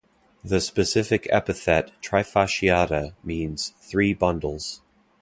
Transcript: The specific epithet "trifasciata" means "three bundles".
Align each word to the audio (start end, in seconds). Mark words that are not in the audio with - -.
The 0.43 0.59
specific 0.59 1.27
epithet 1.29 1.91
"trifasciata" 2.01 3.13
means 3.23 3.75
"three 3.83 4.15
bundles". 4.15 4.81